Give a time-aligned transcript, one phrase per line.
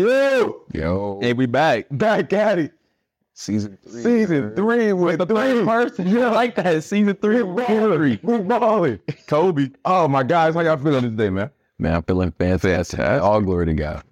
[0.00, 1.86] Yo, Yo, Hey, we back.
[1.90, 2.72] back at it.
[3.32, 4.02] season three.
[4.02, 6.08] Season three with the three person.
[6.18, 6.84] I like that.
[6.84, 7.42] Season three.
[7.42, 8.18] Balling.
[8.22, 9.00] We balling.
[9.26, 9.70] Kobe.
[9.84, 11.50] Oh my guys, how y'all feeling today, man?
[11.78, 13.00] Man, I'm feeling fantastic.
[13.00, 14.02] All glory to God.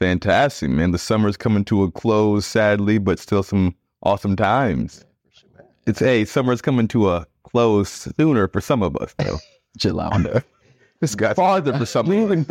[0.00, 0.90] Fantastic, man.
[0.92, 5.04] The summer's coming to a close, sadly, but still some awesome times.
[5.86, 9.38] It's hey, summer's coming to a close sooner for some of us, though.
[9.78, 10.42] Chill out.
[11.00, 11.32] This guy.
[11.32, 12.06] Farther for some.
[12.06, 12.46] of us.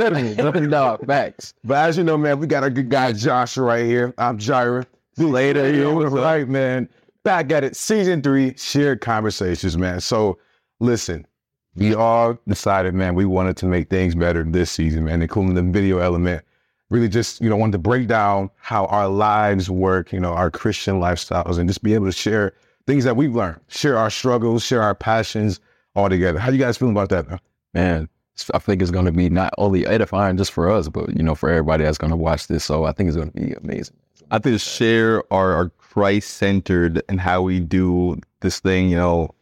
[0.69, 1.53] no facts.
[1.63, 4.13] But as you know, man, we got a good guy, Joshua, right here.
[4.17, 4.85] I'm Jira.
[5.17, 6.89] Later, you know, right, man.
[7.23, 9.99] Back at it, season three, shared conversations, man.
[9.99, 10.39] So,
[10.79, 11.27] listen,
[11.75, 15.61] we all decided, man, we wanted to make things better this season, man, including the
[15.61, 16.43] video element.
[16.89, 20.49] Really, just you know, wanted to break down how our lives work, you know, our
[20.49, 22.53] Christian lifestyles, and just be able to share
[22.87, 25.59] things that we've learned, share our struggles, share our passions
[25.95, 26.39] all together.
[26.39, 27.41] How you guys feeling about that?
[27.73, 28.09] Man?
[28.47, 31.23] Man, I think it's going to be not only edifying just for us, but you
[31.23, 32.63] know, for everybody that's going to watch this.
[32.63, 33.95] So I think it's going to be amazing.
[34.31, 38.95] I think to share our, our Christ centered and how we do this thing, you
[38.97, 39.33] know,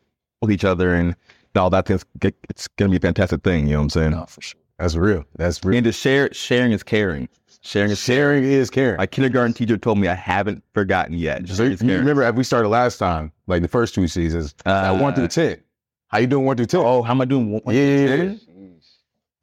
[0.41, 1.15] with each other and
[1.55, 1.85] all that.
[1.87, 2.05] Thing's,
[2.49, 3.67] it's going to be a fantastic thing.
[3.67, 4.11] You know what I'm saying?
[4.11, 4.59] No, for sure.
[4.79, 5.25] That's real.
[5.35, 5.77] That's real.
[5.77, 7.27] And to share, sharing is caring.
[7.61, 8.97] Sharing is Sharing is caring.
[8.97, 11.47] My kindergarten teacher told me I haven't forgotten yet.
[11.49, 14.97] So Sharing you remember, as we started last time, like the first two seasons, uh,
[14.97, 15.59] one through ten.
[16.07, 16.45] How you doing?
[16.45, 16.79] One through ten?
[16.79, 17.51] Oh, how am I doing?
[17.51, 18.33] One- one- yeah, yeah, yeah.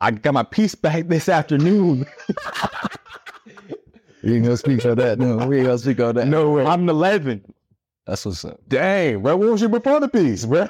[0.00, 2.06] I got my piece back this afternoon.
[4.24, 5.18] You ain't to speak on that.
[5.18, 6.26] No, we ain't to speak on that.
[6.26, 6.64] No way.
[6.64, 7.44] I'm 11.
[8.06, 8.58] That's what's up.
[8.68, 9.36] Dang, bro.
[9.36, 10.66] What was your performance piece, bro?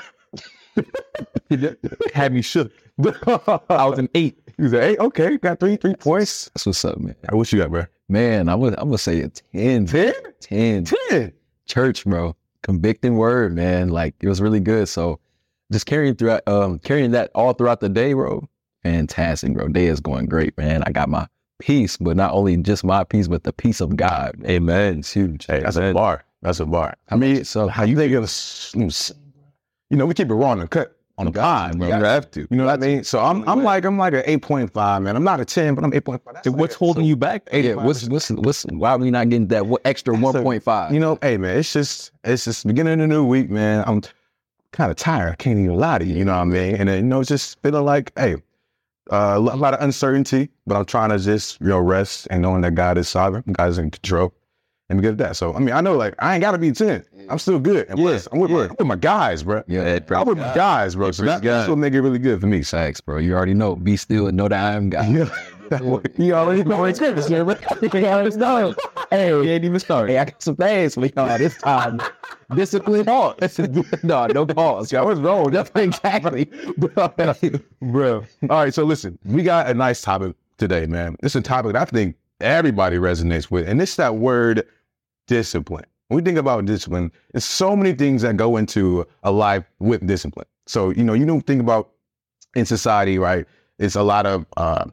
[2.15, 2.73] Had me shook.
[3.07, 4.41] I was an eight.
[4.59, 6.51] You said, hey, okay, got three, three points.
[6.53, 7.15] That's what's up, man.
[7.29, 7.87] I wish you got, bro.
[8.09, 9.87] Man, I'm gonna, I'm gonna say a 10.
[9.87, 10.13] Ten?
[10.41, 10.85] 10.
[10.85, 11.33] Ten.
[11.67, 12.35] Church, bro.
[12.63, 13.91] Convicting word, man.
[13.91, 14.89] Like it was really good.
[14.89, 15.21] So
[15.71, 18.49] just carrying throughout, um, carrying that all throughout the day, bro.
[18.85, 19.69] Fantastic, bro.
[19.69, 20.83] Day is going great, man.
[20.87, 21.27] I got my
[21.59, 24.37] peace, but not only just my peace, but the peace of God.
[24.45, 25.01] Amen.
[25.01, 25.47] It's huge.
[25.47, 26.25] Hey, that's a bar.
[26.43, 26.95] That's a bar.
[27.11, 28.31] I mean, So how you think of
[29.91, 31.89] you know, we keep it raw and cut on the pod, bro.
[31.89, 32.41] You have to.
[32.51, 33.05] You know what I mean?
[33.05, 35.17] So I'm I'm like I'm like an eight point five, man.
[35.17, 36.39] I'm not a ten, but I'm eight point five.
[36.45, 37.49] So what's holding you back?
[37.53, 40.93] yeah, what's what's what's why are we not getting that extra one point five?
[40.93, 43.85] You know, hey man, it's just it's just beginning of the new week, man.
[43.87, 44.03] I'm
[44.73, 45.33] kind of tired.
[45.33, 46.17] I can't even lie to you.
[46.17, 46.77] You know what I mean?
[46.77, 48.37] And then, you know, it's just feeling like, hey,
[49.11, 52.63] uh, a lot of uncertainty, but I'm trying to just you know rest and knowing
[52.63, 54.35] that God is sovereign, God is in control,
[54.89, 55.37] and at that.
[55.37, 57.05] So I mean, I know like I ain't got to be ten.
[57.29, 57.89] I'm still good.
[57.89, 58.65] And Yeah, plus, I'm with, my, yeah.
[58.65, 59.63] I'm with my guys, bro.
[59.67, 61.11] yeah, I'm with my guys, bro.
[61.11, 62.63] So that, that's what make it really good for me.
[62.63, 63.19] Facts, bro.
[63.19, 63.77] You already know.
[63.77, 65.31] Be still and know that I am God.
[66.19, 67.27] you already know it's sir, bro.
[67.29, 67.37] You
[68.07, 68.75] already know.
[69.11, 70.13] Hey, We ain't even started.
[70.13, 72.01] Hey, I got some things for y'all this time.
[72.55, 73.59] Discipline pause.
[74.03, 74.93] no, no pause.
[74.93, 75.55] Y'all was wrong.
[75.77, 76.51] exactly.
[77.81, 78.25] bro.
[78.43, 81.17] All right, so listen, we got a nice topic today, man.
[81.21, 84.67] This is a topic that I think everybody resonates with, and it's that word
[85.27, 85.87] discipline.
[86.09, 90.07] When we think about discipline, there's so many things that go into a life with
[90.07, 90.47] discipline.
[90.67, 91.91] So, you know, you don't think about
[92.55, 93.47] in society, right?
[93.79, 94.85] It's a lot of uh,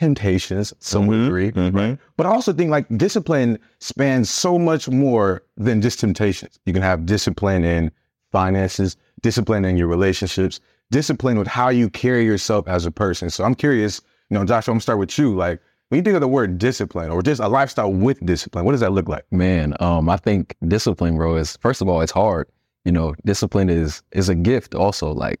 [0.00, 1.74] temptations, some would Mhm, agree, mhm.
[1.74, 1.98] right?
[2.16, 6.58] But I also think like discipline spans so much more than just temptations.
[6.66, 7.90] You can have discipline in
[8.32, 10.60] finances, discipline in your relationships,
[10.90, 13.30] discipline with how you carry yourself as a person.
[13.30, 14.00] So I'm curious,
[14.30, 15.34] you know, Joshua, I'm gonna start with you.
[15.34, 18.72] Like when you think of the word discipline or just a lifestyle with discipline, what
[18.72, 19.24] does that look like?
[19.32, 22.48] Man, um, I think discipline, bro, is first of all, it's hard.
[22.84, 25.12] You know, discipline is is a gift also.
[25.12, 25.40] Like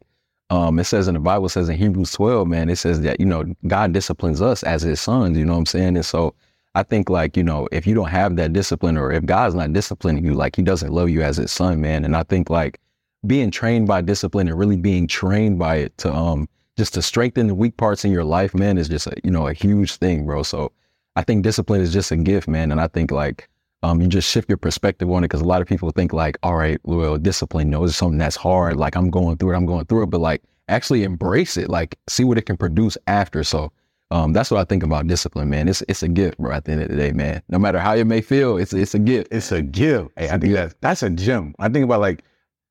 [0.50, 3.26] um it says in the Bible, says in Hebrews 12, man, it says that, you
[3.26, 5.96] know, God disciplines us as his sons, you know what I'm saying?
[5.96, 6.34] And so
[6.74, 9.72] I think like, you know, if you don't have that discipline or if God's not
[9.72, 12.04] disciplining you, like he doesn't love you as his son, man.
[12.04, 12.80] And I think like
[13.26, 17.48] being trained by discipline and really being trained by it to um just to strengthen
[17.48, 20.24] the weak parts in your life, man, is just a you know a huge thing,
[20.24, 20.42] bro.
[20.42, 20.72] So
[21.16, 22.70] I think discipline is just a gift, man.
[22.70, 23.48] And I think like
[23.82, 26.38] um you just shift your perspective on it because a lot of people think like,
[26.42, 28.76] all right, well, discipline, no, it's something that's hard.
[28.76, 31.98] Like I'm going through it, I'm going through it, but like actually embrace it, like
[32.08, 33.44] see what it can produce after.
[33.44, 33.72] So
[34.10, 35.68] um that's what I think about discipline, man.
[35.68, 36.52] It's it's a gift, bro.
[36.52, 37.42] At the end of the day, man.
[37.48, 39.28] No matter how you may feel, it's it's a gift.
[39.32, 40.10] It's a gift.
[40.16, 41.54] Hey, I think that that's a gem.
[41.58, 42.24] I think about like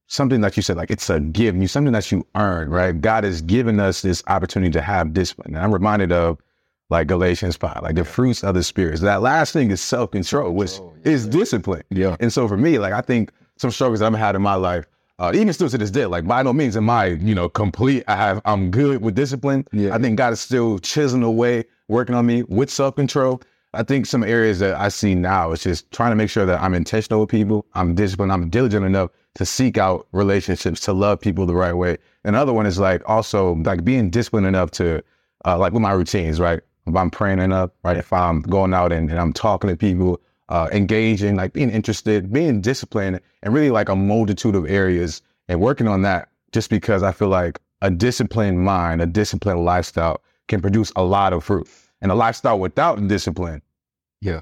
[0.08, 1.58] something that you said, like it's a gift.
[1.58, 3.00] you something that you earn, right?
[3.00, 5.56] God has given us this opportunity to have discipline.
[5.56, 6.40] And I'm reminded of
[6.90, 9.02] like Galatians 5, like the fruits of the spirits.
[9.02, 11.84] That last thing is self-control, which is discipline.
[11.90, 12.16] Yeah.
[12.20, 14.86] And so for me, like I think some struggles I've had in my life,
[15.20, 18.04] uh, even still to this day, like by no means am I, you know, complete.
[18.08, 19.66] I have I'm good with discipline.
[19.72, 19.94] Yeah.
[19.94, 23.42] I think God is still chiseling away, working on me with self-control.
[23.74, 26.62] I think some areas that I see now is just trying to make sure that
[26.62, 27.66] I'm intentional with people.
[27.74, 28.32] I'm disciplined.
[28.32, 31.98] I'm diligent enough to seek out relationships, to love people the right way.
[32.24, 35.04] Another one is like also like being disciplined enough to
[35.46, 36.62] uh, like with my routines, right?
[36.88, 37.98] If I'm praying enough, right?
[37.98, 42.32] If I'm going out and, and I'm talking to people, uh, engaging, like being interested,
[42.32, 47.04] being disciplined, and really like a multitude of areas and working on that just because
[47.04, 51.68] I feel like a disciplined mind, a disciplined lifestyle can produce a lot of fruit.
[52.02, 53.62] And a lifestyle without discipline,
[54.22, 54.42] Yeah.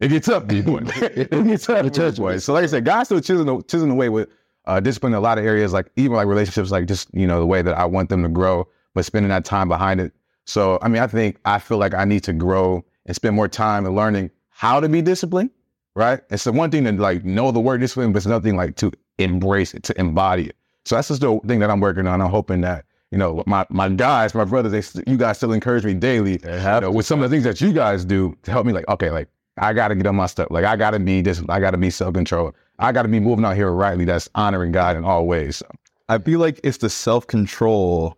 [0.00, 0.78] it gets up, people.
[1.02, 2.44] it gets up, church boys.
[2.44, 4.28] So like I said, God's still chiseling, chiseling away with
[4.64, 7.38] uh, discipline in a lot of areas, like even like relationships, like just you know
[7.38, 10.12] the way that I want them to grow, but spending that time behind it.
[10.46, 13.48] So I mean, I think I feel like I need to grow and spend more
[13.48, 15.50] time in learning how to be disciplined.
[15.94, 16.20] Right?
[16.30, 18.92] It's the one thing to like know the word discipline, but it's nothing like to
[19.18, 20.56] embrace it, to embody it.
[20.84, 22.20] So that's just the thing that I'm working on.
[22.20, 25.84] I'm hoping that you know my my guys, my brothers, they you guys still encourage
[25.84, 28.66] me daily you know, with some of the things that you guys do to help
[28.66, 28.72] me.
[28.72, 29.28] Like okay, like
[29.58, 30.48] I got to get on my stuff.
[30.50, 31.42] Like I got to be this.
[31.48, 32.54] I got to be self control.
[32.78, 34.04] I got to be moving out here rightly.
[34.04, 35.56] That's honoring God in all ways.
[35.56, 35.66] So.
[36.08, 38.16] I feel like it's the self control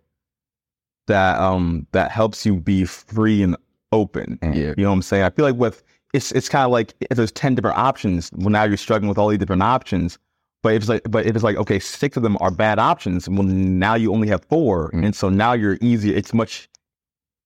[1.08, 3.56] that um that helps you be free and
[3.92, 4.38] open.
[4.42, 4.74] Yeah.
[4.76, 5.24] You know what I'm saying?
[5.24, 5.82] I feel like with
[6.14, 8.30] it's it's kind of like if there's ten different options.
[8.34, 10.18] Well, now you're struggling with all these different options.
[10.62, 13.28] But if it's like, but if it's like, okay, six of them are bad options.
[13.28, 15.04] Well, now you only have four, Mm.
[15.06, 16.16] and so now you're easier.
[16.16, 16.68] It's much,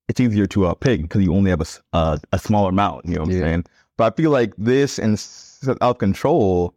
[0.09, 3.05] it's easier to uh, pick because you only have a uh, a smaller amount.
[3.06, 3.64] You know what I'm saying?
[3.99, 6.75] But I feel like this and self control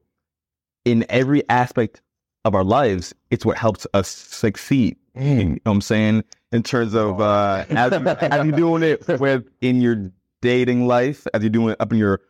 [0.83, 2.01] in every aspect
[2.43, 4.97] of our lives, it's what helps us succeed.
[5.15, 6.23] You know what I'm saying?
[6.55, 10.11] In terms of uh, as, as you're doing it with in your
[10.41, 12.21] dating life, as you're doing it up in your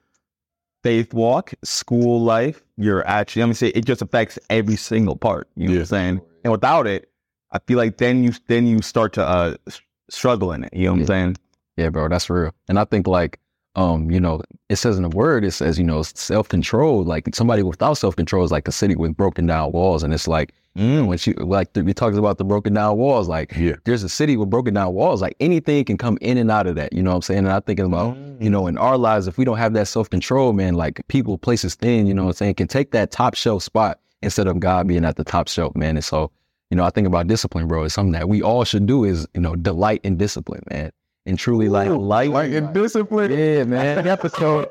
[0.83, 5.47] faith walk, school life, you're actually, let me say, it just affects every single part.
[5.55, 6.21] You know what I'm saying?
[6.43, 7.09] And without it,
[7.51, 9.55] I feel like then you then you start to uh,
[10.09, 10.73] struggle in it.
[10.73, 11.03] You know what Yeah.
[11.03, 11.37] I'm saying?
[11.77, 12.51] Yeah, bro, that's real.
[12.69, 13.39] And I think like,
[13.75, 17.03] um, you know, it says in the word, it says, you know, self control.
[17.03, 20.27] Like somebody without self control is like a city with broken down walls, and it's
[20.27, 23.29] like Mm, when she like we talked about the broken down walls.
[23.29, 23.75] Like Yeah.
[23.85, 25.21] there's a city with broken down walls.
[25.21, 26.91] Like anything can come in and out of that.
[26.91, 27.39] You know what I'm saying?
[27.39, 28.69] And I'm thinking about, you know, mm.
[28.69, 32.07] in our lives, if we don't have that self control, man, like people, places, thing,
[32.07, 35.05] you know what I'm saying, can take that top shelf spot instead of God being
[35.05, 35.95] at the top shelf, man.
[35.95, 36.29] And so,
[36.69, 37.83] you know, I think about discipline, bro.
[37.83, 40.91] It's something that we all should do is, you know, delight in discipline, man.
[41.27, 42.29] And truly like light.
[42.31, 43.31] Like in discipline.
[43.31, 44.07] Yeah, man.
[44.07, 44.67] episode.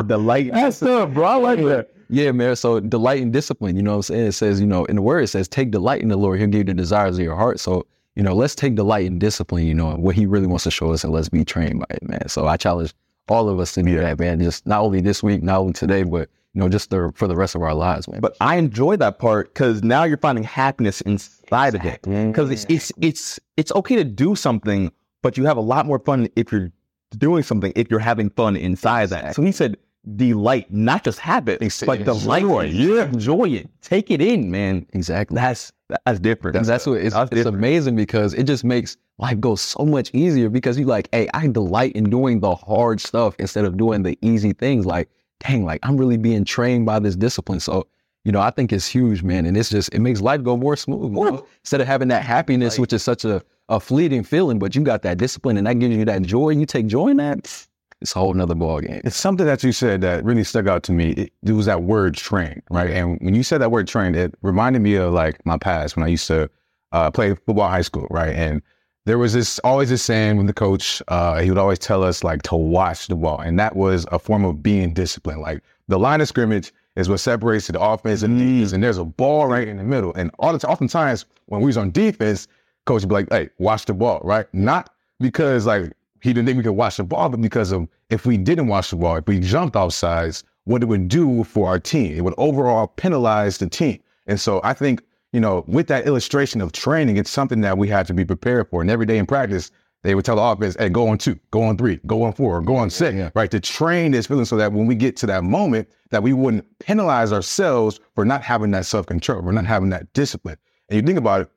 [0.00, 0.52] The light.
[0.52, 1.24] That's up, bro.
[1.24, 1.90] I like that.
[2.08, 2.56] Yeah, man.
[2.56, 3.76] So delight and discipline.
[3.76, 4.26] You know what I'm saying?
[4.26, 6.38] It says, you know, in the word, it says, take delight in the Lord.
[6.38, 7.60] He'll give you the desires of your heart.
[7.60, 7.86] So,
[8.16, 10.92] you know, let's take delight in discipline, you know, what he really wants to show
[10.92, 12.28] us and let's be trained by it, man.
[12.28, 12.92] So I challenge
[13.28, 14.40] all of us to do that, man.
[14.40, 17.36] Just not only this week, not only today, but, you know, just the, for the
[17.36, 18.20] rest of our lives, man.
[18.20, 22.02] But I enjoy that part because now you're finding happiness inside of it.
[22.02, 24.92] Because it's, it's it's it's okay to do something,
[25.22, 26.70] but you have a lot more fun if you're
[27.18, 29.34] doing something if you're having fun inside that.
[29.34, 29.76] So he said,
[30.16, 32.42] delight, not just habit, it, but delight.
[32.42, 32.72] Enjoy, it.
[32.72, 33.70] Yeah, enjoy it.
[33.82, 34.86] Take it in, man.
[34.92, 35.36] exactly.
[35.36, 35.72] That's
[36.06, 36.56] that's different.
[36.56, 40.10] And that's what it's, That's it's amazing because it just makes life go so much
[40.14, 44.02] easier because you're like, hey, I delight in doing the hard stuff instead of doing
[44.02, 44.86] the easy things.
[44.86, 45.08] Like,
[45.40, 47.60] dang, like I'm really being trained by this discipline.
[47.60, 47.86] So,
[48.24, 49.46] you know, I think it's huge, man.
[49.46, 51.42] And it's just it makes life go more smooth.
[51.60, 55.02] Instead of having that happiness, which is such a, a fleeting feeling, but you got
[55.02, 57.66] that discipline and that gives you that joy, and you take joy in that,
[58.02, 59.00] it's a whole nother ball game.
[59.04, 61.10] It's something that you said that really stuck out to me.
[61.12, 62.90] It, it was that word train, right?
[62.90, 66.04] And when you said that word train, it reminded me of like my past when
[66.04, 66.50] I used to
[66.90, 68.34] uh, play football in high school, right?
[68.34, 68.60] And
[69.06, 72.24] there was this always this saying when the coach, uh, he would always tell us
[72.24, 73.40] like to watch the ball.
[73.40, 75.40] And that was a form of being disciplined.
[75.40, 78.72] Like the line of scrimmage is what separates the offense and the defense.
[78.72, 80.12] And there's a ball right in the middle.
[80.14, 82.48] And all the t- oftentimes when we was on defense,
[82.84, 84.46] coach would be like, hey, watch the ball, right?
[84.52, 88.26] Not because like he didn't think we could watch the ball, but because of if
[88.26, 91.68] we didn't watch the ball, if we jumped off sides, what it would do for
[91.68, 92.16] our team.
[92.16, 94.00] It would overall penalize the team.
[94.26, 97.88] And so I think, you know, with that illustration of training, it's something that we
[97.88, 98.80] had to be prepared for.
[98.80, 99.70] And every day in practice,
[100.02, 102.60] they would tell the offense, hey, go on two, go on three, go on four,
[102.60, 103.50] go on six, right?
[103.50, 106.78] To train this feeling so that when we get to that moment, that we wouldn't
[106.80, 110.56] penalize ourselves for not having that self-control, for not having that discipline.
[110.88, 111.50] And you think about it,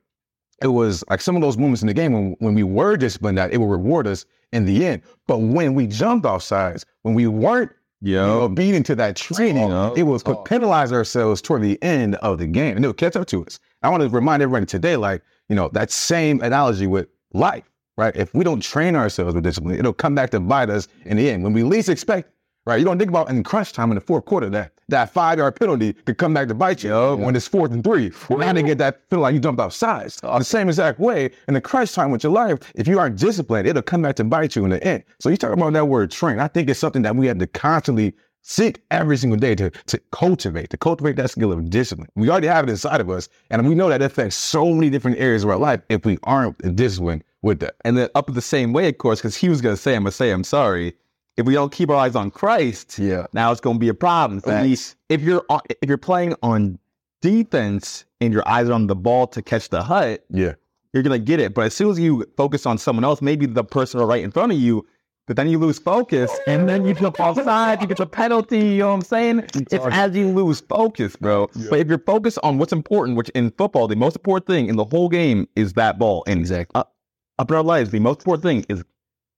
[0.62, 3.38] it was like some of those moments in the game when, when we were disciplined
[3.38, 5.02] that it would reward us in the end.
[5.26, 9.68] But when we jumped off sides, when we weren't you know, obedient to that training,
[9.68, 13.16] Talk, it will penalize ourselves toward the end of the game and it would catch
[13.16, 13.58] up to us.
[13.82, 17.64] I want to remind everybody today, like, you know, that same analogy with life,
[17.96, 18.14] right?
[18.16, 21.28] If we don't train ourselves with discipline, it'll come back to bite us in the
[21.30, 21.42] end.
[21.42, 22.30] When we least expect,
[22.66, 22.78] right?
[22.78, 25.56] You don't think about in crunch time in the fourth quarter that that five yard
[25.56, 28.12] penalty could come back to bite you uh, when it's fourth and three.
[28.30, 30.20] Now they get that feeling like you jumped off sides.
[30.22, 30.38] Oh.
[30.38, 33.66] The same exact way in the crunch time with your life, if you aren't disciplined,
[33.66, 35.02] it'll come back to bite you in the end.
[35.18, 36.38] So you talk about that word train.
[36.38, 40.00] I think it's something that we have to constantly seek every single day to, to
[40.12, 42.08] cultivate, to cultivate that skill of discipline.
[42.14, 43.28] We already have it inside of us.
[43.50, 46.76] And we know that affects so many different areas of our life if we aren't
[46.76, 47.74] disciplined with that.
[47.84, 50.02] And then up the same way, of course, because he was going to say, I'm
[50.02, 50.94] going to say, I'm sorry.
[51.36, 53.26] If we don't keep our eyes on Christ, Yeah.
[53.34, 54.40] now it's going to be a problem.
[54.46, 56.78] At least if you're on, if you're playing on
[57.20, 60.52] defense and your eyes are on the ball to catch the hut, Yeah.
[60.92, 61.54] you're gonna get it.
[61.54, 64.52] But as soon as you focus on someone else, maybe the person right in front
[64.52, 64.86] of you,
[65.26, 68.58] but then you lose focus, and then you jump offside, you get the penalty.
[68.60, 69.40] You know what I'm saying?
[69.56, 71.50] It's as you lose focus, bro.
[71.68, 74.76] But if you're focused on what's important, which in football, the most important thing in
[74.76, 76.78] the whole game is that ball, and Exactly.
[76.80, 76.94] up,
[77.40, 78.84] up in our lives, the most important thing is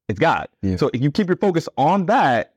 [0.08, 0.48] is God.
[0.62, 0.76] Yeah.
[0.76, 2.54] So if you keep your focus on that,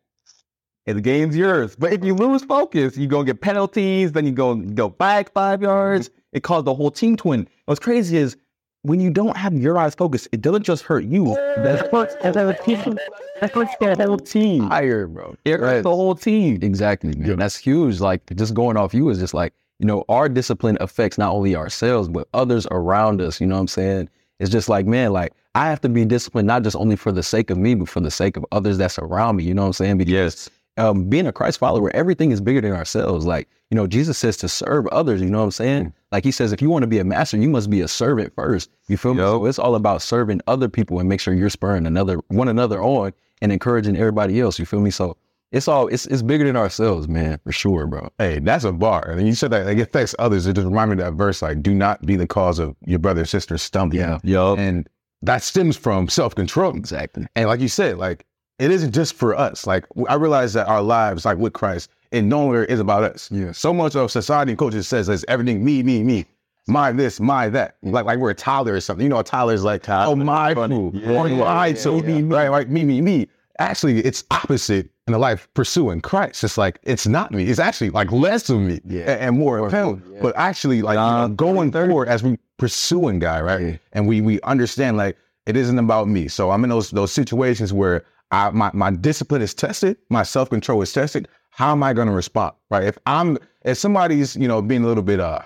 [0.88, 1.75] and the game's yours.
[1.75, 5.60] But if you lose focus, you're gonna get penalties, then you go go back five
[5.60, 5.65] mm-hmm.
[5.65, 6.10] yards.
[6.34, 7.48] It caused the whole team to win.
[7.65, 8.38] What's crazy is
[8.84, 11.25] when you don't have your eyes focused, it doesn't just hurt you.
[11.58, 12.98] That hurts the whole team.
[13.39, 14.63] That hurts the whole team.
[14.63, 15.36] Higher, bro.
[15.46, 15.84] It hurts Right.
[15.84, 16.60] the whole team.
[16.62, 17.38] Exactly, man.
[17.38, 18.00] That's huge.
[18.00, 21.55] Like just going off you is just like, you know, our discipline affects not only
[21.55, 23.39] ourselves, but others around us.
[23.39, 24.10] You know what I'm saying?
[24.39, 27.24] It's just like, man, like I have to be disciplined, not just only for the
[27.24, 29.43] sake of me, but for the sake of others that's around me.
[29.43, 29.98] You know what I'm saying?
[29.98, 30.50] Because Yes.
[30.77, 33.25] um, being a Christ follower, everything is bigger than ourselves.
[33.25, 35.22] Like, you know, Jesus says to serve others.
[35.22, 35.93] You know what I'm saying?
[36.12, 38.34] Like he says, if you want to be a master, you must be a servant
[38.36, 38.70] first.
[38.88, 39.20] You feel me?
[39.22, 42.81] So it's all about serving other people and make sure you're spurring another one another
[42.81, 44.58] on and encouraging everybody else.
[44.60, 44.91] You feel me?
[44.91, 45.17] So
[45.51, 48.10] it's all it's it's bigger than ourselves, man, for sure, bro.
[48.17, 49.12] Hey, that's a bar.
[49.12, 50.48] And you said that like, it affects others.
[50.48, 53.00] It just reminded me of that verse, like, do not be the cause of your
[53.00, 54.00] brother or sister stumbling.
[54.01, 54.20] Yeah.
[54.24, 54.58] Yup.
[54.60, 54.88] And
[55.22, 56.75] that stems from self control.
[56.75, 57.28] Exactly.
[57.36, 58.25] And like you said, like
[58.60, 59.66] it isn't just for us.
[59.66, 63.30] Like I realize that our lives, like with Christ, it no longer is about us.
[63.32, 63.51] Yeah.
[63.51, 66.25] So much of society and culture says it's everything me, me, me.
[66.68, 67.78] My this, my that.
[67.82, 69.04] Like like we're a toddler or something.
[69.04, 72.22] You know, a toddler's like, oh my food, Yeah, or yeah, my yeah, so yeah.
[72.25, 73.28] right, right, me, me, me.
[73.62, 76.44] Actually, it's opposite in the life pursuing Christ.
[76.44, 77.46] It's like it's not me.
[77.46, 79.01] It's actually like less of me Yeah.
[79.12, 80.03] and, and more of him.
[80.13, 80.20] yeah.
[80.22, 83.62] But actually, like you know, going forward as we pursuing God, right?
[83.62, 83.77] Yeah.
[83.94, 86.27] And we we understand like it isn't about me.
[86.27, 90.50] So I'm in those those situations where I my, my discipline is tested, my self
[90.50, 91.27] control is tested.
[91.50, 92.84] How am I going to respond, right?
[92.86, 95.41] If I'm if somebody's you know being a little bit uh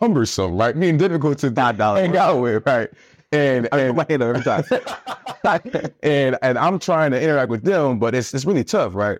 [0.00, 2.00] cumbersome, right, being difficult to Not dollar.
[2.06, 2.90] hang out with, right,
[3.34, 4.64] and I and my hand every time.
[6.02, 9.18] and and I'm trying to interact with them, but it's it's really tough, right?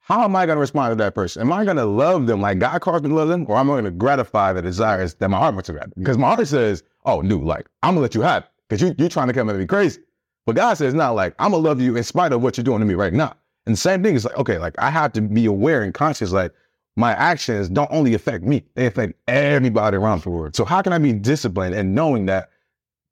[0.00, 1.42] How am I going to respond to that person?
[1.42, 3.70] Am I going to love them like God calls me to love them, or am
[3.70, 5.92] I going to gratify the desires that my heart wants to grab?
[5.96, 9.08] Because my heart says, "Oh, dude, like I'm gonna let you have because you you're
[9.08, 10.00] trying to come at me crazy,"
[10.46, 12.80] but God says, "Not like I'm gonna love you in spite of what you're doing
[12.80, 13.34] to me right now."
[13.66, 16.32] And the same thing is like, okay, like I have to be aware and conscious,
[16.32, 16.52] like
[16.96, 20.54] my actions don't only affect me; they affect everybody around the world.
[20.56, 22.50] So how can I be disciplined and knowing that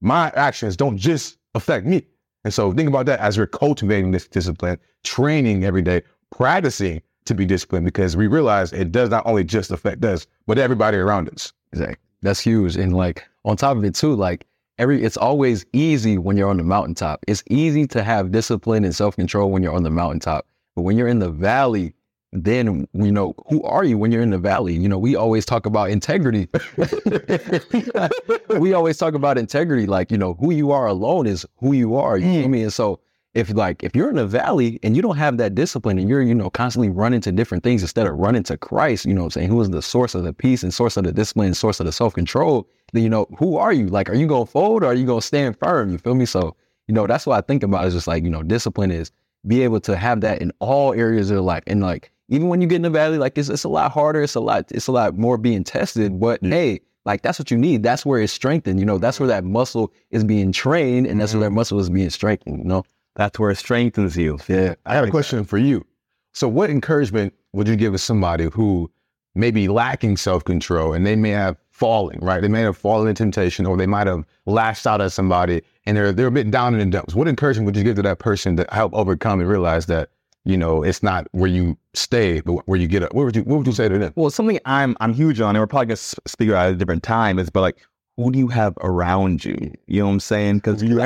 [0.04, 2.06] my actions don't just affect me?
[2.44, 7.34] And so think about that as we're cultivating this discipline, training every day, practicing to
[7.34, 11.30] be disciplined because we realize it does not only just affect us, but everybody around
[11.30, 11.52] us.
[11.73, 11.96] Exactly.
[12.20, 12.76] That's huge.
[12.76, 14.46] And like on top of it too, like
[14.78, 17.25] every it's always easy when you're on the mountaintop.
[17.26, 20.46] It's easy to have discipline and self-control when you're on the mountaintop.
[20.76, 21.94] But when you're in the valley,
[22.34, 24.74] then you know, who are you when you're in the valley?
[24.74, 26.48] You know, we always talk about integrity.
[28.58, 31.94] we always talk about integrity, like, you know, who you are alone is who you
[31.94, 32.18] are.
[32.18, 32.50] You know what I mm.
[32.50, 32.62] mean?
[32.64, 32.98] And so
[33.34, 36.22] if like if you're in a valley and you don't have that discipline and you're,
[36.22, 39.30] you know, constantly running to different things instead of running to Christ, you know I'm
[39.30, 41.78] saying, who is the source of the peace and source of the discipline and source
[41.80, 43.86] of the self-control, then you know, who are you?
[43.86, 45.90] Like, are you gonna fold or are you gonna stand firm?
[45.90, 46.26] You feel me?
[46.26, 46.56] So,
[46.88, 49.10] you know, that's what I think about is just like, you know, discipline is
[49.46, 51.62] be able to have that in all areas of your life.
[51.66, 54.22] And like even when you get in the valley, like it's it's a lot harder,
[54.22, 56.18] it's a lot, it's a lot more being tested.
[56.18, 57.82] But hey, like that's what you need.
[57.82, 58.80] That's where it's strengthened.
[58.80, 61.54] You know, that's where that muscle is being trained and that's where mm-hmm.
[61.54, 62.84] that muscle is being strengthened, you know?
[63.16, 64.38] That's where it strengthens you.
[64.48, 64.74] Yeah.
[64.86, 65.86] I have a question for you.
[66.32, 68.90] So, what encouragement would you give to somebody who
[69.34, 72.40] may be lacking self control and they may have fallen, right?
[72.40, 75.96] They may have fallen in temptation or they might have lashed out at somebody and
[75.96, 77.14] they're they're a bit down in the dumps.
[77.14, 80.10] What encouragement would you give to that person to help overcome and realize that
[80.44, 83.14] you know it's not where you stay, but where you get up?
[83.14, 84.12] What would you What would you say to them?
[84.16, 86.76] Well, something I'm I'm huge on, and we're probably gonna speak about it at a
[86.76, 87.78] different time, is but like
[88.16, 89.72] who do you have around you?
[89.86, 90.56] You know what I'm saying?
[90.58, 90.96] Because you,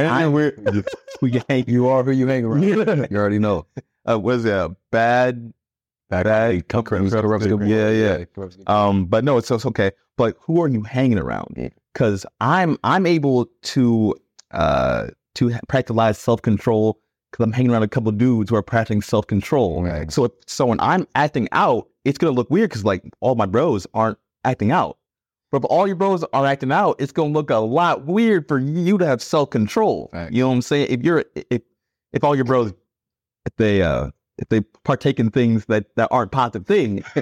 [1.23, 2.63] we hang, You are who you hang around.
[3.11, 3.67] you already know.
[4.09, 5.53] uh, was it a bad?
[6.11, 6.27] Bad
[7.13, 8.25] Corrupts good Yeah, yeah.
[8.35, 9.91] corrupts Um, but no, it's, it's okay.
[10.17, 11.73] But who are you hanging around?
[11.93, 14.15] Because I'm I'm able to
[14.51, 16.99] uh to practice self control
[17.31, 19.83] because I'm hanging around a couple of dudes who are practicing self control.
[19.83, 20.11] Right.
[20.13, 23.47] So if, so when I'm acting out, it's gonna look weird because like all my
[23.47, 24.99] bros aren't acting out.
[25.51, 28.59] But if all your bros are acting out, it's gonna look a lot weird for
[28.59, 30.11] you to have self control.
[30.13, 30.31] Right.
[30.33, 30.89] You know what I'm saying?
[30.91, 31.63] If you're if
[32.13, 32.73] if all your bros
[33.47, 37.05] if they uh if they partake in things that, that aren't positive things.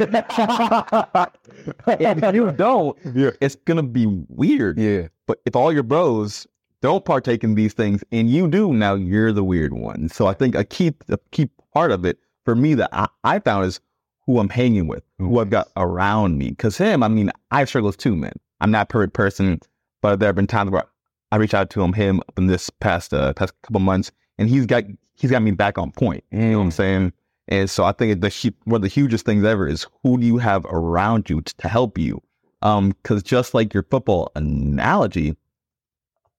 [1.87, 3.31] if you don't, Yeah.
[3.41, 4.79] it's gonna be weird.
[4.79, 5.09] Yeah.
[5.27, 6.47] But if all your bros
[6.83, 10.09] don't partake in these things and you do, now you're the weird one.
[10.09, 13.39] So I think a key a key part of it for me that I, I
[13.41, 13.81] found is
[14.27, 16.55] who I'm hanging with, who I've got around me.
[16.55, 18.33] Cause him, I mean, I have struggles too, man.
[18.61, 19.61] I'm not a perfect person,
[20.03, 20.85] but there have been times where
[21.33, 24.67] I reach out to him, him in this past uh, past couple months, and he's
[24.67, 26.25] got he's got me back on point.
[26.31, 27.13] You know what I'm saying?
[27.49, 30.39] And so I think the one of the hugest things ever is who do you
[30.39, 32.23] have around you to, to help you?
[32.63, 35.37] Um, because just like your football analogy,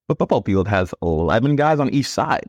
[0.07, 2.47] the football field has 11 guys on each side.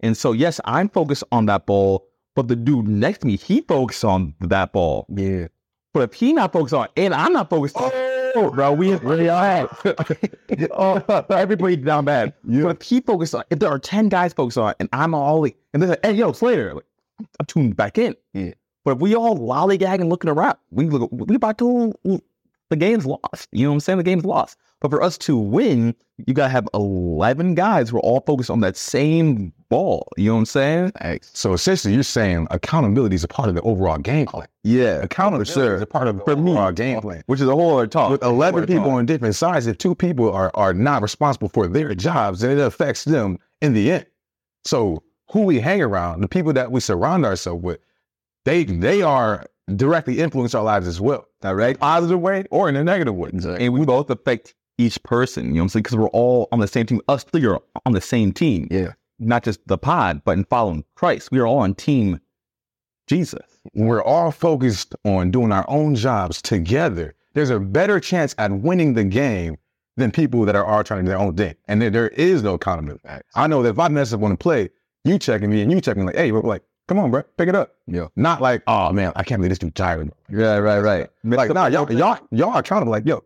[0.00, 3.60] And so, yes, I'm focused on that ball, but the dude next to me, he
[3.62, 5.06] focused on that ball.
[5.08, 5.48] Yeah.
[5.94, 9.28] But if he not focused on, and I'm not focused on, oh, bro, we really
[9.28, 9.68] are.
[10.72, 12.34] oh, everybody down bad.
[12.44, 15.40] But if he focused on, if there are 10 guys focused on, and I'm all,
[15.42, 16.84] like- and they're like, hey, yo, Slater, like,
[17.40, 18.14] I'm tuned back in.
[18.34, 18.52] Yeah.
[18.84, 21.92] But if we all lollygagging looking around, we look, we about to,
[22.70, 23.48] the game's lost.
[23.52, 23.98] You know what I'm saying?
[23.98, 24.56] The game's lost.
[24.80, 25.94] But for us to win,
[26.26, 30.08] you gotta have 11 guys who are all focused on that same ball.
[30.16, 30.92] You know what I'm saying?
[31.22, 34.46] So essentially, you're saying accountability is a part of the overall game plan.
[34.62, 35.02] Yeah.
[35.02, 35.76] Accountability sure.
[35.76, 36.52] is a part of the For me.
[36.52, 37.22] overall game plan.
[37.26, 38.10] Which is a whole other talk.
[38.10, 41.66] With 11 people other on different sides, if two people are, are not responsible for
[41.66, 44.06] their jobs, then it affects them in the end.
[44.64, 47.80] So who we hang around, the people that we surround ourselves with,
[48.44, 49.44] they they are
[49.76, 51.26] directly influence our lives as well.
[51.42, 51.78] talk, right?
[51.78, 53.28] Positive way or in a negative way.
[53.30, 53.66] Exactly.
[53.66, 55.46] and we both affect each person.
[55.46, 55.82] You know what I'm saying?
[55.82, 57.00] Because we're all on the same team.
[57.08, 58.68] Us three are on the same team.
[58.70, 58.92] Yeah.
[59.18, 61.30] Not just the pod, but in following Christ.
[61.30, 62.20] We are all on team
[63.08, 63.60] Jesus.
[63.74, 68.94] We're all focused on doing our own jobs together, there's a better chance at winning
[68.94, 69.56] the game
[69.96, 71.54] than people that are all trying to do their own thing.
[71.66, 73.02] And there, there is no accountability.
[73.34, 74.70] I know that if I mess up on a play,
[75.04, 77.48] you checking me and you checking me like, hey, we're like, come on, bro, pick
[77.48, 77.76] it up.
[77.86, 78.08] Yeah.
[78.16, 80.10] Not like, oh man, I can't believe this dude tired.
[80.28, 81.08] Yeah, right, right.
[81.24, 82.92] Like, nah, y'all, y'all, y'all are accountable.
[82.92, 83.24] Like, yo,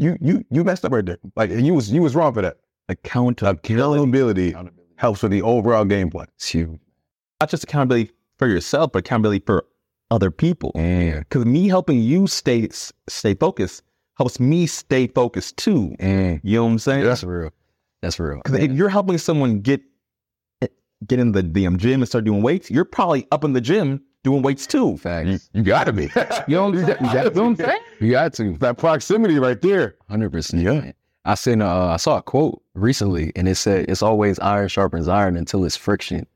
[0.00, 1.18] you, you, you messed up right there.
[1.36, 2.56] Like, and you was, you was wrong for that.
[2.88, 3.58] accountability.
[4.50, 4.54] Accountability
[4.96, 6.26] helps with the overall game plan.
[6.36, 6.80] It's huge.
[7.40, 9.66] Not just accountability for yourself, but accountability for
[10.10, 10.72] other people.
[10.74, 11.20] Yeah.
[11.20, 12.68] Because me helping you stay
[13.08, 13.82] stay focused
[14.18, 15.94] helps me stay focused too.
[15.98, 17.04] And You know what I'm saying?
[17.04, 17.50] that's real.
[18.02, 18.40] That's real.
[18.44, 19.80] Because if you're helping someone get
[21.06, 24.02] get in the damn gym and start doing weights, you're probably up in the gym
[24.22, 24.96] doing weights too.
[24.98, 25.50] Facts.
[25.52, 26.10] You gotta be.
[26.48, 27.80] You know, you got, you got, what I'm saying?
[28.00, 28.56] you got to.
[28.58, 29.96] That proximity right there.
[30.08, 30.62] Hundred percent.
[30.62, 30.92] Yeah.
[31.24, 31.60] I seen.
[31.62, 35.64] Uh, I saw a quote recently, and it said, "It's always iron sharpens iron until
[35.64, 36.26] it's friction."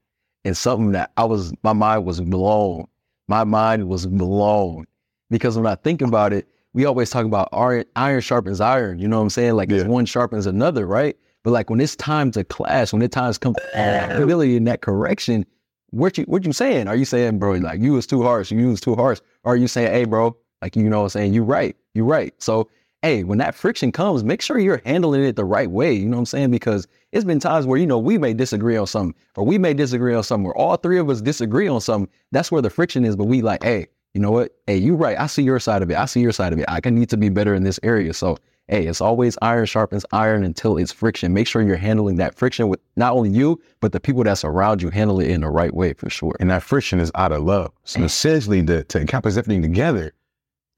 [0.45, 2.87] And something that I was, my mind was blown.
[3.29, 4.85] My mind was blown
[5.31, 8.99] because when I think about it, we always talk about iron, iron sharpens iron.
[8.99, 9.55] You know what I'm saying?
[9.55, 9.89] Like it's Yeah.
[9.89, 11.17] one sharpens another, right?
[11.45, 14.83] But like when it's time to clash, when it's time to come ability in that
[14.83, 15.47] correction,
[15.95, 16.89] what you what you saying?
[16.89, 19.21] Are you saying, bro, like you was too harsh, you was too harsh?
[19.45, 22.05] Or are you saying, hey, bro, like you know what I'm saying, you right, you
[22.05, 22.35] right.
[22.39, 22.69] So
[23.05, 25.93] hey, when that friction comes, make sure you're handling it the right way.
[25.93, 26.51] You know what I'm saying?
[26.51, 29.75] Because it's been times where, you know, we may disagree on something, or we may
[29.75, 32.11] disagree on something, or all three of us disagree on something.
[32.33, 33.15] That's where the friction is.
[33.15, 34.57] But we like, hey, you know what?
[34.67, 35.21] Hey, you right.
[35.21, 35.99] I see your side of it.
[35.99, 36.65] I see your side of it.
[36.67, 38.15] I can need to be better in this area.
[38.15, 41.33] So hey, it's always iron sharpens iron until it's friction.
[41.33, 44.83] Make sure you're handling that friction with not only you, but the people that's around
[44.83, 44.91] you.
[44.91, 46.37] Handle it in the right way for sure.
[46.41, 47.73] And that friction is out of love.
[47.85, 50.13] So essentially, to, to encompass everything together,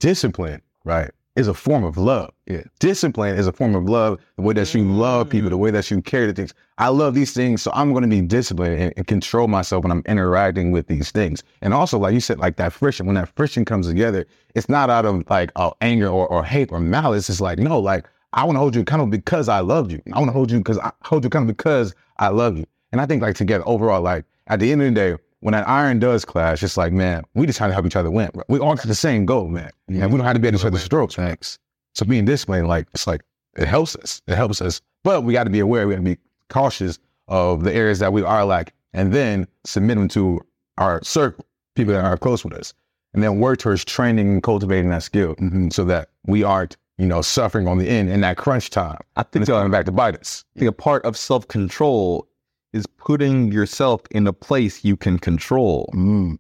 [0.01, 2.33] discipline, right, is a form of love.
[2.47, 2.63] Yeah.
[2.81, 5.91] Discipline is a form of love, the way that you love people, the way that
[5.91, 6.55] you carry the things.
[6.79, 9.93] I love these things, so I'm going to be disciplined and, and control myself when
[9.93, 11.43] I'm interacting with these things.
[11.61, 14.91] And also, like you said, like that friction, when that friction comes together, it's not
[14.91, 17.29] out of like uh, anger or, or hate or malice.
[17.29, 20.03] It's like, no, like, I want to hold you accountable because I love you.
[20.13, 22.67] I want to hold you because I hold you accountable because I love you.
[22.93, 25.69] And I think like together overall, like at the end of the day, when that
[25.69, 28.31] iron does clash, it's like, man, we just trying to help each other win.
[28.33, 28.45] Bro.
[28.49, 29.71] We all got the same goal, man.
[29.89, 31.15] And we don't have to be at each other's strokes.
[31.15, 31.59] Thanks.
[31.95, 33.23] So being disciplined, like it's like
[33.57, 34.23] it helps us.
[34.27, 34.81] It helps us.
[35.05, 35.87] But we got to be aware.
[35.87, 36.19] We got to be
[36.51, 40.41] cautious of the areas that we are like, and then submit them to
[40.79, 41.45] our circle,
[41.75, 42.75] people that are close with us,
[43.15, 45.69] and then work towards training and cultivating that skill, mm-hmm.
[45.71, 48.99] so that we aren't, you know, suffering on the end in that crunch time.
[49.17, 50.45] I think, it's coming back to bite us.
[50.57, 52.29] I think a part of self control
[52.77, 55.91] is putting yourself in a place you can control.
[55.95, 56.39] Mm.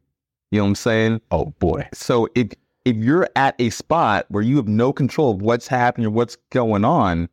[0.50, 1.20] You know what I'm saying?
[1.30, 1.88] Oh boy.
[1.92, 2.52] So if
[2.84, 6.36] if you're at a spot where you have no control of what's happening or what's
[6.50, 7.28] going on,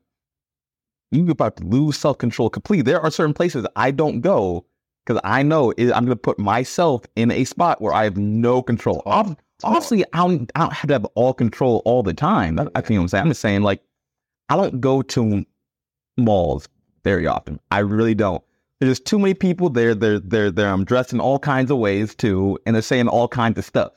[1.12, 2.92] you're about to lose self control completely.
[2.92, 4.66] There are certain places I don't go
[5.06, 8.62] because I know I'm going to put myself in a spot where I have no
[8.62, 9.04] control.
[9.06, 12.60] Ob- Obviously, I don't, I don't have to have all control all the time.
[12.76, 13.22] I think I'm saying.
[13.22, 13.82] I'm just saying, like,
[14.50, 15.46] I don't go to
[16.18, 16.68] malls
[17.04, 17.60] very often.
[17.72, 18.44] I really don't
[18.86, 19.96] There's too many people there.
[19.96, 23.28] They're they're they're um, dressed in all kinds of ways too, and they're saying all
[23.28, 23.94] kinds of stuff.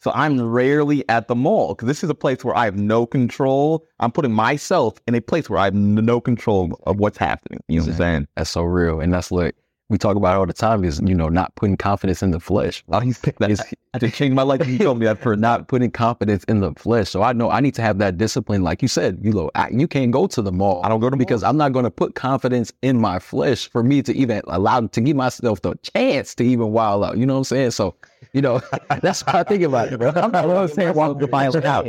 [0.00, 3.06] So I'm rarely at the mall because this is a place where I have no
[3.06, 3.84] control.
[3.98, 7.60] I'm putting myself in a place where I have no control of what's happening.
[7.68, 8.28] You know what I'm saying?
[8.36, 9.00] That's so real.
[9.00, 9.54] And that's what
[9.88, 12.82] we talk about all the time is, you know, not putting confidence in the flesh.
[12.88, 13.50] Oh, you think that?
[13.50, 14.66] It's- I just changed my life.
[14.66, 17.08] You told me that for not putting confidence in the flesh.
[17.08, 18.62] So I know I need to have that discipline.
[18.62, 20.82] Like you said, you know, I, you can't go to the mall.
[20.84, 23.82] I don't go to because I'm not going to put confidence in my flesh for
[23.82, 27.16] me to even allow to give myself the chance to even wild out.
[27.16, 27.70] You know what I'm saying?
[27.70, 27.94] So,
[28.34, 28.60] you know,
[29.00, 30.08] that's what I think about it, bro.
[30.10, 30.92] I'm not what I'm saying.
[30.94, 31.86] Violent out.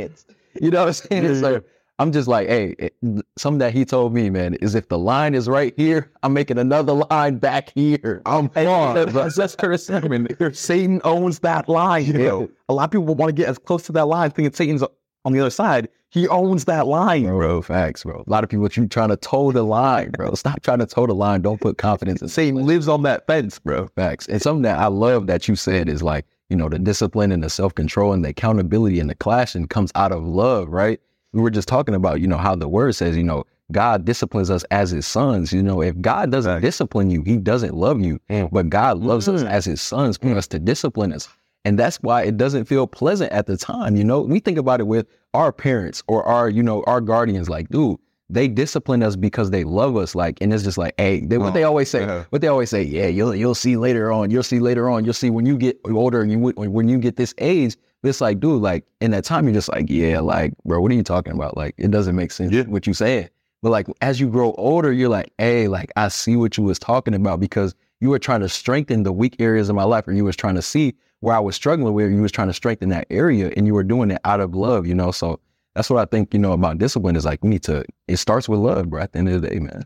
[0.62, 1.62] You know what I'm saying?
[2.00, 2.94] I'm just like, hey, it,
[3.36, 6.58] something that he told me, man, is if the line is right here, I'm making
[6.58, 8.22] another line back here.
[8.24, 9.12] I'm fine.
[9.12, 9.86] That's Curtis.
[10.52, 12.04] Satan owns that line.
[12.06, 14.52] You know, a lot of people want to get as close to that line, thinking
[14.52, 14.84] Satan's
[15.24, 15.88] on the other side.
[16.10, 17.62] He owns that line, Bro, bro.
[17.62, 18.24] facts, bro.
[18.26, 20.34] A lot of people trying to toe the line, bro.
[20.34, 21.42] Stop trying to toe the line.
[21.42, 23.88] Don't put confidence in Satan lives on that fence, bro.
[23.88, 24.26] Facts.
[24.28, 27.42] And something that I love that you said is like, you know, the discipline and
[27.42, 30.98] the self control and the accountability and the clashing comes out of love, right?
[31.32, 34.50] We were just talking about, you know, how the word says, you know, God disciplines
[34.50, 35.52] us as his sons.
[35.52, 36.62] You know, if God doesn't Facts.
[36.62, 38.18] discipline you, he doesn't love you.
[38.30, 38.50] Mm.
[38.50, 39.50] But God loves us Mhm.
[39.50, 41.28] as his sons for us to discipline us.
[41.66, 43.94] And that's why it doesn't feel pleasant at the time.
[43.94, 47.50] You know, we think about it with our parents or our, you know, our guardians,
[47.50, 47.98] like, dude,
[48.30, 50.14] they discipline us because they love us.
[50.14, 52.24] Like, and it's just like, hey, they, what they always say, yeah.
[52.30, 54.30] what they always say, yeah, you'll you'll see later on.
[54.30, 55.04] You'll see later on.
[55.04, 57.76] You'll see when you get older and you when when you get this age.
[58.02, 60.94] It's like, dude, like in that time, you're just like, yeah, like, bro, what are
[60.94, 61.56] you talking about?
[61.56, 62.62] Like, it doesn't make sense Yeah.
[62.64, 63.28] what you saying.
[63.62, 66.78] But like as you grow older, you're like, hey, like I see what you was
[66.78, 70.12] talking about because you were trying to strengthen the weak areas of my life, or
[70.12, 72.12] you was trying to see where I was struggling with.
[72.12, 74.86] You was trying to strengthen that area, and you were doing it out of love,
[74.86, 75.10] you know.
[75.10, 75.40] So
[75.74, 77.84] that's what I think, you know, about discipline is like we need to.
[78.06, 79.02] It starts with love, bro.
[79.02, 79.84] At the end of the day, man.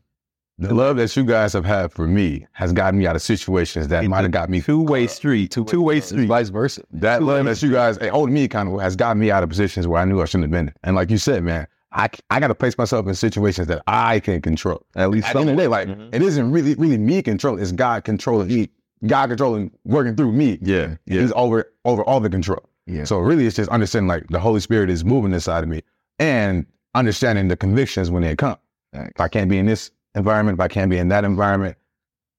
[0.68, 3.88] The love that you guys have had for me has gotten me out of situations
[3.88, 5.51] that might have got me Two way street.
[5.51, 6.27] Two way street.
[6.27, 6.83] vice versa.
[6.92, 10.01] That love that you guys holding me of has gotten me out of positions where
[10.01, 10.68] I knew I shouldn't have been.
[10.68, 10.75] in.
[10.85, 14.20] And like you said, man, I I got to place myself in situations that I
[14.20, 14.85] can control.
[14.96, 16.14] At least At the end of the day, like Mhm.
[16.14, 17.62] it isn't really really me controlling.
[17.62, 18.68] It's God controlling me.
[19.07, 20.59] God controlling, working through me.
[20.62, 20.94] Yeah.
[21.07, 21.22] Yeah.
[21.22, 22.62] He's over over all the control.
[22.87, 23.05] Yeah.
[23.05, 25.83] So really, it's just understanding like the Holy Spirit is moving inside of me,
[26.18, 28.57] and understanding the convictions when they come.
[28.92, 31.77] If I can't be in this environment, if I can't be in that environment,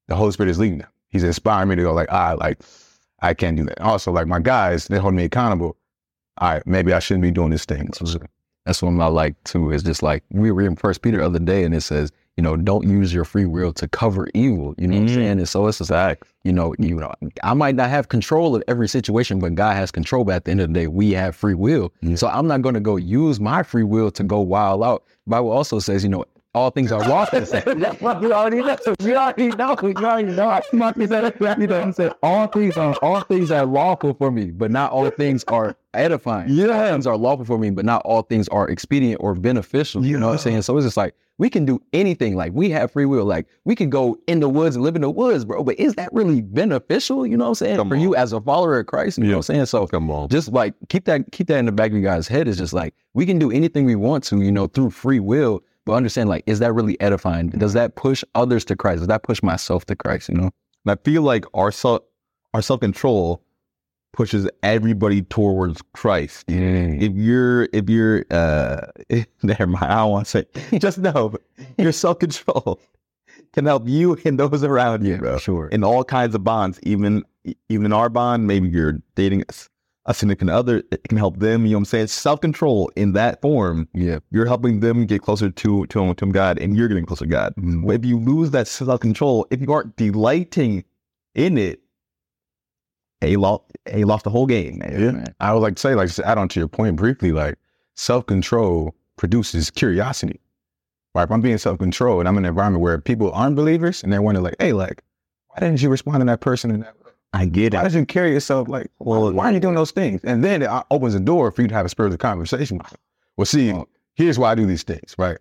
[0.07, 0.89] the Holy Spirit is leading them.
[1.09, 2.59] He's inspiring me to go like, ah, like
[3.21, 3.81] I can't do that.
[3.81, 5.77] Also, like my guys, they hold me accountable.
[6.39, 7.91] All right, maybe I shouldn't be doing this thing.
[7.93, 8.19] So,
[8.65, 9.71] That's one I like too.
[9.71, 12.41] Is just like we were in First Peter the other day, and it says, you
[12.41, 14.73] know, don't use your free will to cover evil.
[14.79, 15.09] You know what Mhm.
[15.09, 15.37] I'm saying?
[15.39, 18.63] And so it's just like, you know, you know, I might not have control of
[18.67, 20.23] every situation, but God has control.
[20.23, 21.93] But at the end of the day, we have free will.
[22.01, 22.15] Yeah.
[22.15, 25.03] So I'm not going to go use my free will to go wild out.
[25.27, 27.39] Bible also says, you know, all things are lawful.
[28.21, 28.77] you already know.
[28.99, 29.75] You already know.
[29.81, 30.49] You already know.
[30.49, 31.35] I come up with that.
[31.59, 32.11] You know what saying?
[32.21, 36.49] All things are all things are lawful for me, but not all things are edifying.
[36.49, 36.91] Yeah.
[36.91, 40.05] Things are lawful for me, but not all things are expedient or beneficial.
[40.05, 40.61] You know what I'm saying?
[40.63, 42.35] So it's just like we can do anything.
[42.35, 43.25] Like we have free will.
[43.25, 45.63] Like we can go in the woods and live in the woods, bro.
[45.63, 47.25] But is that really beneficial?
[47.25, 47.77] You know what I'm saying?
[47.77, 48.01] Come for on.
[48.01, 49.65] you as a follower of Christ, you know what I'm saying?
[49.65, 50.29] So Come on.
[50.29, 52.73] just like keep that keep that in the back of your guys' head is just
[52.73, 55.63] like we can do anything we want to, you know, through free will.
[55.85, 57.49] But understand, like, is that really edifying?
[57.49, 58.99] Does that push others to Christ?
[58.99, 60.29] Does that push myself to Christ?
[60.29, 60.51] You know?
[60.85, 62.03] And I feel like our self
[62.53, 63.43] our self control
[64.13, 66.45] pushes everybody towards Christ.
[66.47, 66.57] Yeah.
[66.59, 68.81] If you're if you're uh
[69.43, 71.33] never mind, I don't want to say just know
[71.77, 72.79] your self control
[73.53, 75.37] can help you and those around you, Yeah, bro.
[75.37, 75.67] sure.
[75.67, 77.23] In all kinds of bonds, even
[77.69, 79.43] even in our bond, maybe you're dating
[80.05, 81.65] a, a significant other, it can help them.
[81.65, 82.07] You know what I'm saying?
[82.07, 84.19] Self control in that form, Yeah.
[84.31, 87.53] you're helping them get closer to to, to God, and you're getting closer to God.
[87.55, 87.93] Mhm.
[87.93, 90.83] If you lose that self control, if you aren't delighting
[91.35, 91.81] in it,
[93.21, 94.91] hey, you lost, hey, you lost the whole game, man.
[95.01, 95.11] yeah.
[95.11, 95.35] man.
[95.39, 97.57] I would like to say, like, just to add on to your point briefly, like
[97.95, 100.39] self control produces curiosity.
[101.15, 101.23] Right?
[101.23, 104.11] If I'm being self controlled and I'm in an environment where people aren't believers and
[104.11, 105.03] they're wondering, like, hey, like,
[105.49, 107.02] why didn't you respond to that person in that way?
[107.33, 107.83] I get Why it.
[107.85, 110.21] did you carry yourself like, well, why are you doing those things?
[110.23, 112.77] And then it uh, opens the door for you to have a spiritual conversation.
[112.77, 112.99] with them.
[113.37, 113.87] Well, see, Oh.
[114.13, 115.37] here's why I do these things, right?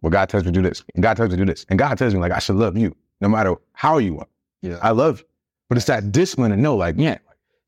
[0.00, 1.78] Well, God tells me to do this, and God tells me to do this, and
[1.78, 4.26] God tells me like I should love you no matter how you are.
[4.62, 4.78] Yeah.
[4.82, 5.24] I love you,
[5.68, 7.18] but it's that discipline to know, like, yeah,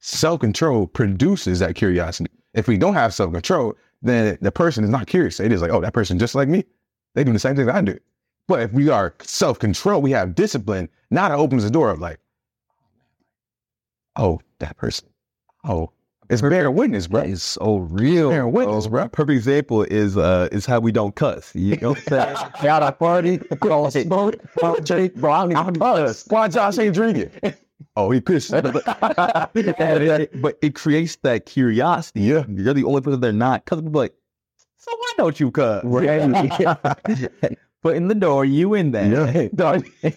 [0.01, 2.31] self control produces that curiosity.
[2.55, 5.41] If we don't have self control, then the person is not curious.
[5.41, 6.65] It is like, oh, that person just like me.
[7.15, 7.99] They do the same thing I do.
[8.49, 10.89] But if we are self control, we have discipline.
[11.11, 12.21] Now that opens the door of like,
[14.17, 15.09] oh, that person.
[15.65, 15.91] Oh,
[16.31, 17.23] It's bearing witness, bro.
[17.23, 18.31] It's so real.
[18.31, 19.09] Bearing witness, bro.
[19.09, 21.55] Perfect example is uh is how we don't cuss.
[21.55, 22.69] You know what I'm saying?
[22.69, 24.37] Out at party, call smoke,
[25.17, 25.33] bro.
[25.33, 26.27] I don't even cuss.
[26.29, 27.31] Why Josh ain't drinking?
[27.99, 28.51] Oh, he pissed.
[28.51, 28.85] but
[30.63, 32.21] it creates that curiosity.
[32.23, 32.45] Yeah.
[32.49, 33.65] You're the only person they're not.
[33.65, 34.15] Cause people like,
[34.77, 35.83] so why don't you cuss?
[37.83, 39.49] Put in the door, you in there.
[40.03, 40.11] Yeah.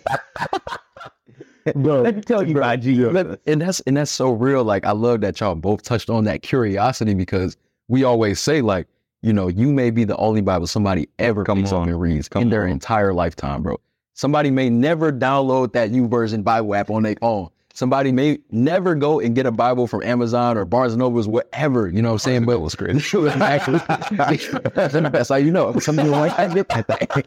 [1.75, 3.13] Let me tell you Jesus.
[3.13, 4.63] Let- and that's and that's so real.
[4.63, 8.87] Like I love that y'all both touched on that curiosity because we always say like,
[9.21, 11.83] you know, you may be the only Bible somebody ever Come picks on.
[11.83, 12.69] up and reads Come in their on.
[12.69, 13.79] entire lifetime, bro.
[14.13, 17.49] Somebody may never download that YouVersion Bible app on their phone.
[17.79, 21.87] Somebody may never go and get a Bible from Amazon or Barnes and Nobles, whatever.
[21.87, 22.45] You know what I'm saying?
[22.45, 22.89] But was great.
[24.75, 25.79] That's how you know.
[25.79, 27.23] Some people like I get that thing.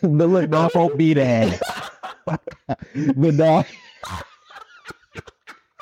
[0.16, 1.60] But look, dog won't be there.
[2.24, 3.66] But dog.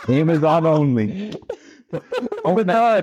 [0.08, 1.36] Amazon only.
[1.92, 3.02] but no,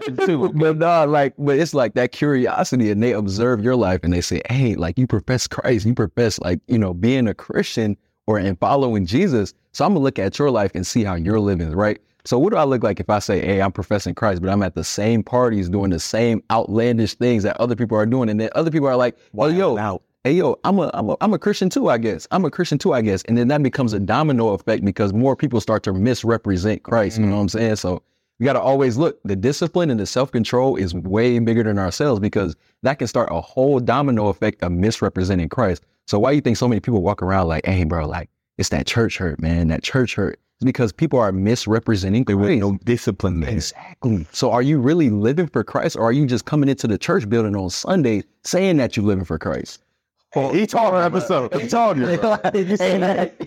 [0.54, 4.20] but no, like, but it's like that curiosity, and they observe your life, and they
[4.20, 7.96] say, "Hey, like you profess Christ, you profess like you know being a Christian
[8.30, 11.40] or and following Jesus." So I'm gonna look at your life and see how you're
[11.40, 12.00] living, right?
[12.26, 14.62] So what do I look like if I say, "Hey, I'm professing Christ," but I'm
[14.62, 18.40] at the same parties doing the same outlandish things that other people are doing, and
[18.40, 20.04] then other people are like, oh, "Well, yo, out.
[20.24, 22.28] hey yo, I'm a, I'm a I'm a Christian too, I guess.
[22.32, 23.24] I'm a Christian too, I guess.
[23.24, 27.18] And then that becomes a domino effect because more people start to misrepresent Christ.
[27.18, 27.78] You know what I'm saying?
[27.78, 28.04] So
[28.40, 29.20] we got to always look.
[29.24, 33.30] The discipline and the self control is way bigger than ourselves because that can start
[33.32, 35.84] a whole domino effect of misrepresenting Christ.
[36.10, 38.70] So why do you think so many people walk around like, hey, bro, like it's
[38.70, 40.40] that church hurt, man, that church hurt?
[40.56, 43.52] It's because people are misrepresenting There was no discipline there.
[43.52, 44.26] Exactly.
[44.32, 47.30] So are you really living for Christ or are you just coming into the church
[47.30, 49.84] building on Sunday saying that you're living for Christ?
[50.34, 51.54] He told her episode.
[51.60, 52.18] He told you.
[52.18, 52.38] bro.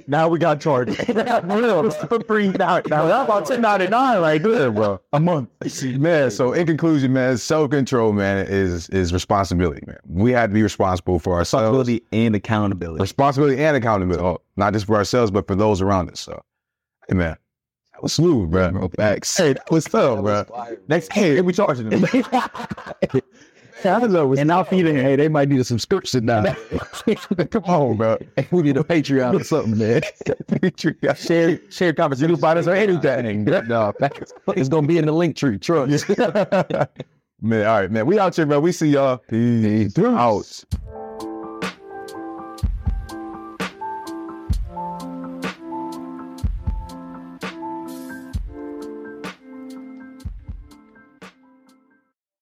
[0.08, 0.96] now we got charged.
[0.96, 1.12] For
[1.44, 2.82] real, for free now.
[2.88, 5.00] Now that's about ten ninety nine right there, bro.
[5.12, 5.48] A month.
[5.84, 9.98] Man, so in conclusion, man, self control, man, is is responsibility, man.
[10.08, 11.62] We have to be responsible for ourselves.
[11.62, 13.00] Responsibility and accountability.
[13.00, 14.24] Responsibility and accountability.
[14.24, 16.20] Oh, not just for ourselves, but for those around us.
[16.20, 16.42] So
[17.08, 17.36] hey man.
[17.92, 18.70] That was smooth, bro.
[18.70, 19.36] Bro, facts.
[19.36, 20.44] Hey, that was tough, bro.
[20.88, 22.04] Next, hey, we charging them.
[24.40, 24.94] And I'll feed it.
[24.96, 26.42] Hey, they might need a subscription now.
[27.50, 28.18] Come on, bro.
[28.50, 30.02] we need a Patreon or something, man.
[30.26, 31.16] Patreon.
[31.16, 32.30] share, share conversation.
[32.30, 33.44] You find us on anything.
[33.68, 33.92] no.
[34.48, 35.60] It's gonna be in the Linktree.
[35.60, 36.08] Trust.
[37.40, 38.06] man, all right, man.
[38.06, 38.60] We out here, bro.
[38.60, 39.18] We see y'all.
[39.18, 39.98] Peace.
[39.98, 40.64] Out.